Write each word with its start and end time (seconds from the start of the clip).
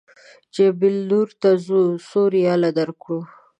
جبل 0.55 0.95
نور 1.09 1.27
ته 1.41 1.49
ځو 1.65 1.81
څو 2.07 2.21
ریاله 2.35 2.69
درکړو. 2.77 3.19